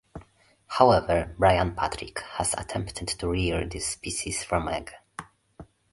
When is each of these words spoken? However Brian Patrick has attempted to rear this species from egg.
However 0.65 1.35
Brian 1.37 1.75
Patrick 1.75 2.21
has 2.21 2.55
attempted 2.55 3.07
to 3.09 3.27
rear 3.27 3.67
this 3.67 3.85
species 3.85 4.43
from 4.43 4.67
egg. 4.67 4.91